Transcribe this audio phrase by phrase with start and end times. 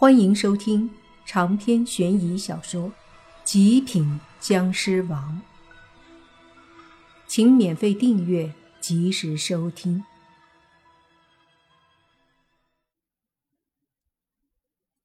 [0.00, 0.88] 欢迎收听
[1.26, 2.88] 长篇悬疑小说
[3.42, 5.42] 《极品僵尸王》，
[7.26, 10.04] 请免费订阅，及时收听。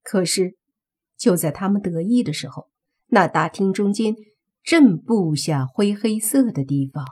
[0.03, 0.57] 可是，
[1.17, 2.69] 就在他们得意的时候，
[3.07, 4.13] 那大厅中间
[4.61, 7.03] 正布下灰黑色的地方，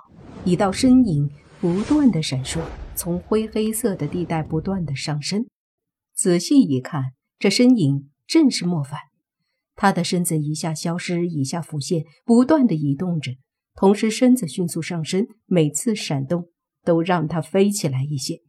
[0.45, 2.61] 一道身影不断的闪烁，
[2.93, 5.47] 从灰黑色的地带不断的上升。
[6.13, 7.15] 仔细一看。
[7.41, 8.99] 这身影正是莫凡，
[9.73, 13.31] 他的身子一下消失，一下浮现，不断的移动着，
[13.73, 16.49] 同时身子迅速上升，每次闪动
[16.83, 18.41] 都让他飞起来一些。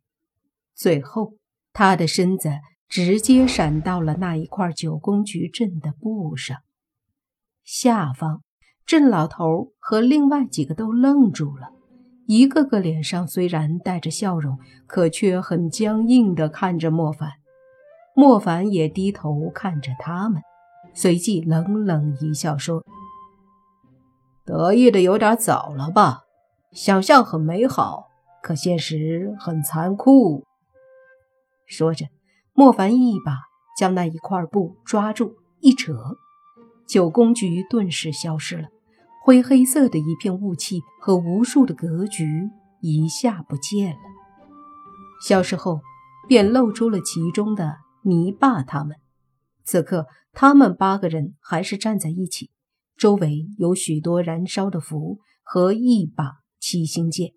[0.74, 1.36] 最后，
[1.72, 2.50] 他的身子
[2.86, 6.58] 直接闪到了那一块九宫局阵的布上。
[7.64, 8.42] 下方，
[8.84, 11.70] 郑老头和另外几个都愣住了，
[12.26, 17.30] 一个个脸上虽然带着笑容，可却很僵硬的看着莫凡。
[18.14, 20.42] 莫凡也低头看着他们，
[20.94, 22.84] 随即冷冷一笑，说
[24.44, 26.24] ：“得意的有点早了吧？
[26.72, 28.08] 想象很美好，
[28.42, 30.44] 可现实很残酷。”
[31.66, 32.06] 说着，
[32.52, 33.38] 莫凡一把
[33.78, 36.18] 将那一块布抓住，一扯，
[36.86, 38.68] 九宫局顿时消失了，
[39.24, 42.50] 灰黑色的一片雾气和无数的格局
[42.82, 44.00] 一下不见了。
[45.26, 45.80] 消失后，
[46.28, 47.78] 便露出了其中的。
[48.02, 48.96] 泥巴他们，
[49.64, 52.50] 此刻他们八个人还是站在一起，
[52.96, 57.32] 周围有许多燃烧的符和一把七星剑。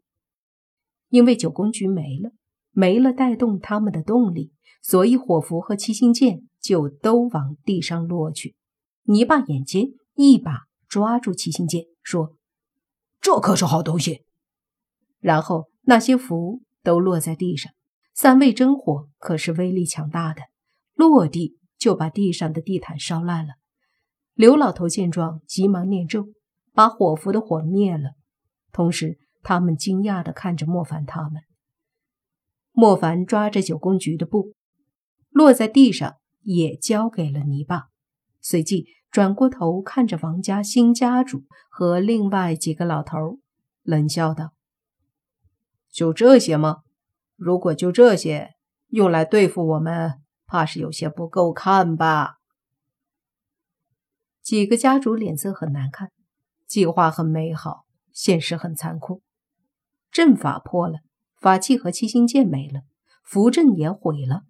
[1.10, 2.32] 因为九宫局没了，
[2.72, 8.56] 没了带动他们的动力，所以火符和七星剑就都往地上落去。
[9.04, 12.36] 泥巴眼尖，一把抓住七星剑，说
[13.22, 14.24] ：“这可是好东西。”
[15.22, 17.72] 然后那些符都落在地上。
[18.14, 20.42] 三味真火可是威力强大的。
[20.96, 23.54] 落地就把地上的地毯烧烂了。
[24.34, 26.30] 刘老头见状，急忙念咒，
[26.74, 28.12] 把火符的火灭了。
[28.72, 31.44] 同时，他们惊讶地看着莫凡他们。
[32.72, 34.54] 莫凡抓着九宫局的布，
[35.30, 37.90] 落在地上，也交给了泥巴。
[38.42, 43.40] 随即转过头看着王家新家主和另外几个老头，
[43.84, 44.52] 冷笑道
[45.90, 46.80] ：“就这些吗？
[47.38, 48.56] 如果就这些，
[48.90, 52.38] 用来对付我们？”怕是有些不够看吧？
[54.42, 56.12] 几个家主脸色很难看，
[56.68, 59.24] 计划很美好，现实很残酷。
[60.12, 61.00] 阵法破了，
[61.42, 62.82] 法器和七星剑没了，
[63.24, 64.44] 符阵也毁了，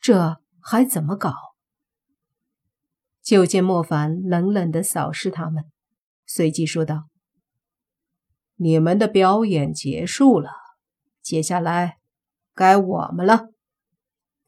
[0.00, 1.34] 这还怎么搞？
[3.22, 5.64] 就见莫凡冷冷的扫视他们，
[6.26, 7.08] 随即说道
[8.54, 10.50] ：“你们的表演结束了，
[11.20, 11.98] 接下来
[12.54, 13.48] 该我们了。”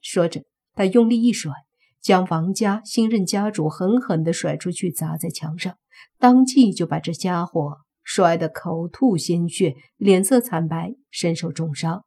[0.00, 0.44] 说着。
[0.74, 1.52] 他用力一甩，
[2.00, 5.76] 将王家新任家主狠狠地甩出去，砸在墙上，
[6.18, 12.04] 当即就把这家伙摔得口吐鲜血，脸色惨白，身受重伤。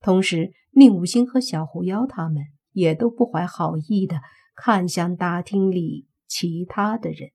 [0.00, 4.20] 同时，宁武星和小狐妖他们也都不怀好意地
[4.54, 7.30] 看向大厅里其他的人，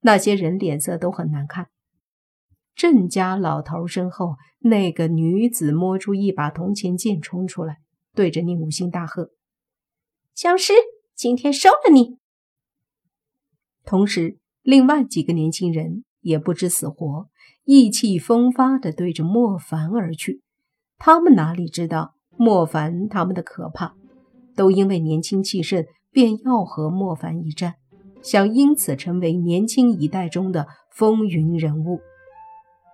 [0.00, 1.68] 那些人脸色都很难看。
[2.74, 7.78] 郑家老头身后那个女子摸出一把铜钱剑，冲出来。
[8.16, 9.28] 对着宁武星大喝
[10.34, 10.72] ：“僵尸，
[11.14, 12.16] 今天收了你！”
[13.84, 17.28] 同时，另外几个年轻人也不知死活，
[17.64, 20.40] 意气风发地对着莫凡而去。
[20.96, 23.94] 他们哪里知道莫凡他们的可怕？
[24.56, 27.74] 都因为年轻气盛，便要和莫凡一战，
[28.22, 32.00] 想因此成为年轻一代中的风云人物。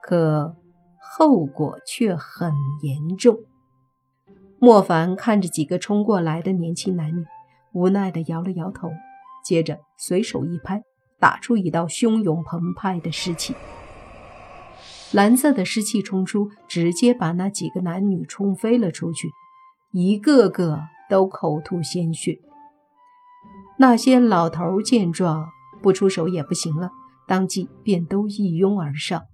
[0.02, 0.56] 可
[0.98, 2.52] 后果却很
[2.82, 3.38] 严重。
[4.64, 7.24] 莫凡看着几个冲过来的年轻男女，
[7.72, 8.92] 无奈地摇了摇头，
[9.44, 10.80] 接着随手一拍，
[11.18, 13.56] 打出一道汹涌澎湃的尸气。
[15.10, 19.28] 蓝色的尸气冲出，直接把那几个男女冲飞了出去，
[19.90, 20.78] 一个个
[21.10, 22.38] 都口吐鲜血。
[23.80, 25.48] 那些老头见状，
[25.82, 26.92] 不出手也不行了，
[27.26, 29.24] 当即便都一拥而上。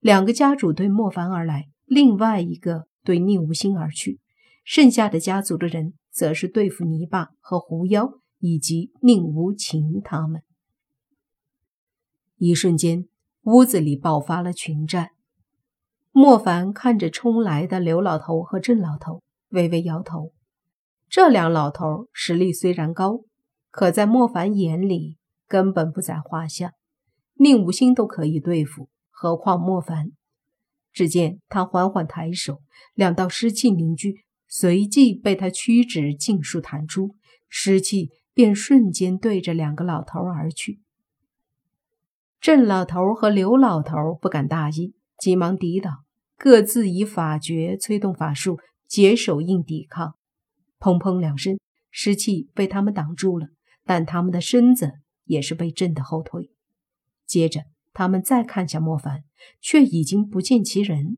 [0.00, 4.18] 两个家主对莫凡而来，另外一个对宁无心而去。
[4.64, 10.42] 剩下的家族的人，则是对付泥巴和狐妖以及宁无情他们。
[12.36, 13.08] 一瞬间，
[13.42, 15.10] 屋子里爆发了群战。
[16.10, 20.32] 莫凡看着冲来的刘老头和郑老头，微微摇头。
[21.08, 23.20] 这两老头实力虽然高，
[23.70, 26.72] 可在莫凡眼里根本不在话下。
[27.34, 30.12] 宁无心都可以对付，何况莫凡？
[30.92, 32.60] 只见他缓缓抬手，
[32.94, 34.24] 两道湿气凝聚。
[34.54, 37.16] 随即被他屈指尽数弹出，
[37.48, 40.82] 湿气便瞬间对着两个老头而去。
[42.38, 46.04] 郑老头和刘老头不敢大意，急忙抵挡，
[46.36, 50.16] 各自以法诀催动法术，结手印抵抗。
[50.78, 51.58] 砰砰两声，
[51.90, 53.46] 尸气被他们挡住了，
[53.86, 54.92] 但他们的身子
[55.24, 56.50] 也是被震得后退。
[57.24, 57.62] 接着，
[57.94, 59.24] 他们再看向莫凡，
[59.62, 61.16] 却已经不见其人。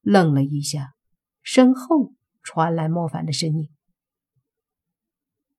[0.00, 0.94] 愣了一下，
[1.40, 2.12] 身后
[2.44, 3.70] 传来莫凡的声音：“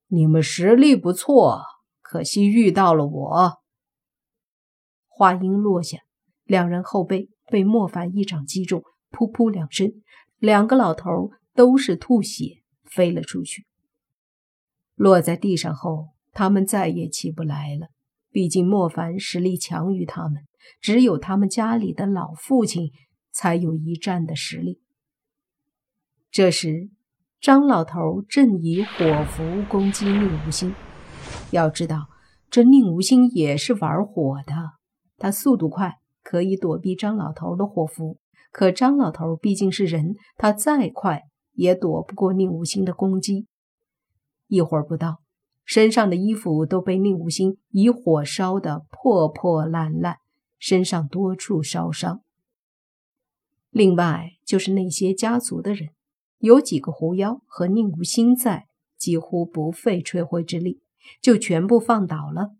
[0.08, 1.64] 你们实力不错，
[2.02, 3.58] 可惜遇到了我。”
[5.10, 5.98] 话音落下，
[6.44, 9.92] 两人后背被莫凡一掌击中，噗噗两声，
[10.38, 13.66] 两个老头都是吐血飞了出去。
[14.94, 17.88] 落在地上后，他们再也起不来了。
[18.30, 20.46] 毕竟莫凡实力强于他们，
[20.82, 22.92] 只有他们家里的老父亲
[23.32, 24.82] 才有一战的实力。
[26.36, 26.90] 这时，
[27.40, 30.76] 张老头正以火符攻击宁无心。
[31.52, 32.08] 要知道，
[32.50, 34.54] 这宁无心也是玩火的。
[35.16, 38.20] 他速度快，可以躲避张老头的火符。
[38.52, 41.22] 可张老头毕竟是人，他再快
[41.54, 43.48] 也躲不过宁无心的攻击。
[44.48, 45.22] 一会儿不到，
[45.64, 50.18] 身上的衣服都被宁无心以火烧得破破烂烂，
[50.60, 52.20] 身上多处烧伤。
[53.70, 55.92] 另外就是那些家族的人，
[56.40, 58.68] 有几个狐妖和宁无心在，
[58.98, 60.82] 几乎不费吹灰之力
[61.22, 62.56] 就全部放倒了。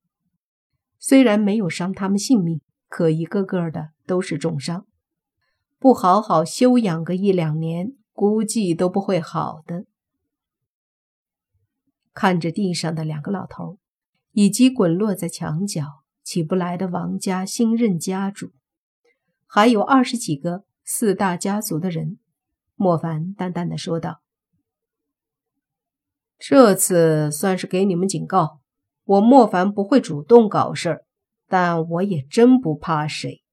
[0.98, 4.88] 虽然没有伤他们性命，可一个个的都是重伤，
[5.78, 9.86] 不好好休养个一两年，估计都不会好的。
[12.14, 13.78] 看着地上的两个老头，
[14.32, 18.52] 以及滚落在墙角起不来的王家新任家主，
[19.46, 22.18] 还有二十几个四大家族的人，
[22.76, 24.22] 莫凡淡淡的说道
[26.38, 28.60] ：“这次算是给你们警告。”
[29.06, 31.06] 我莫凡不会主动搞事儿，
[31.48, 33.44] 但我也真不怕谁。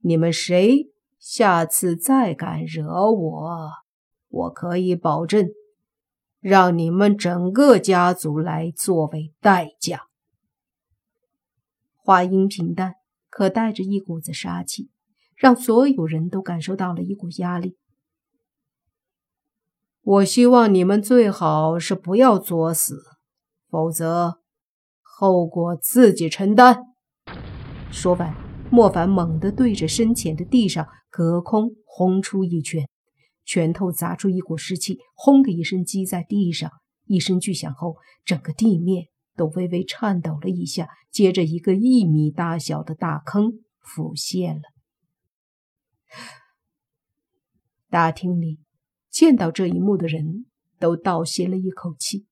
[0.00, 3.70] 你们谁下次再敢惹我，
[4.28, 5.48] 我可以保证
[6.38, 10.02] 让你们整个家族来作为代价。
[11.96, 12.96] 话音平淡，
[13.30, 14.90] 可带着一股子杀气，
[15.34, 17.78] 让所有人都感受到了一股压力。
[20.06, 23.02] 我希望你们最好是不要作死，
[23.70, 24.40] 否则。
[25.00, 26.82] 后果自己承担。
[27.90, 28.34] 说完，
[28.70, 32.86] 莫凡猛地对着身前的地上隔空轰出一拳，
[33.46, 36.70] 拳头砸出一股湿气，轰的一声击在地上，
[37.06, 37.96] 一声巨响后，
[38.26, 39.06] 整个地面
[39.36, 40.88] 都微微颤抖了一下。
[41.10, 44.62] 接着，一个一米大小的大坑浮现了。
[47.88, 48.58] 大厅里
[49.14, 50.46] 见到这一幕的人
[50.80, 52.26] 都倒吸了一口气。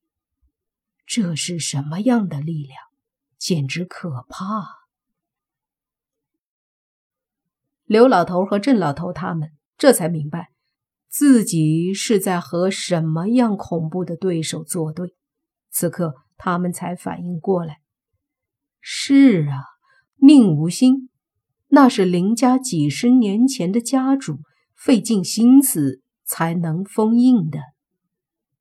[1.07, 2.77] 这是什么样的力量？
[3.39, 4.89] 简直可怕！
[7.85, 10.51] 刘老头和郑老头他们这才明白，
[11.09, 15.15] 自己是在和什么样恐怖的对手作对。
[15.71, 17.77] 此刻，他们才反应过来：
[18.81, 19.63] 是啊，
[20.17, 21.11] 宁无心，
[21.69, 24.41] 那是林家几十年前的家主，
[24.75, 27.59] 费尽心思才能封印的。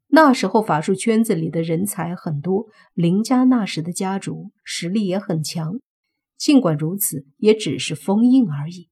[0.08, 5.80] 那时候法术圈子里的人才很多，林家那时的家主实力也很强。
[6.38, 8.90] 尽管如此，也只是封印而已。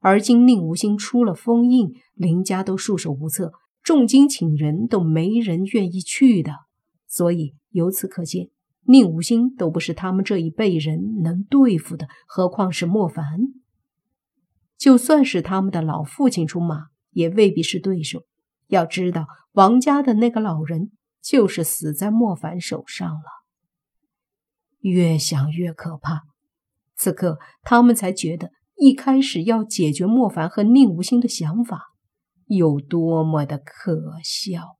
[0.00, 3.52] 而今宁无心出了封印，林家都束手无策，
[3.82, 6.52] 重金请人都没人愿意去的。
[7.06, 8.48] 所以由此可见，
[8.86, 13.24] 宁无心都不是他们这一辈人能对付的，何况是莫凡。
[14.78, 18.24] 就算是他们的老父亲出马，也未必是对手。
[18.66, 20.90] 要知道，王家的那个老人
[21.22, 23.24] 就是死在莫凡手上了。
[24.80, 26.22] 越想越可怕，
[26.96, 31.92] 此刻他们才觉得一开始要解决莫凡和宁无心的想法
[32.46, 34.76] 有多么的可笑。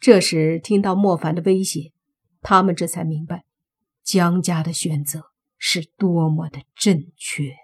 [0.00, 1.92] 这时听到莫凡的威胁，
[2.40, 3.44] 他们这才明白
[4.02, 7.63] 江家的选择是多么的正确。